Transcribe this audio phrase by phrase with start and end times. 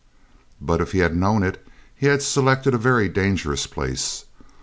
[0.59, 1.63] But if he had known it,
[1.93, 4.25] he had selected a very dangerous place.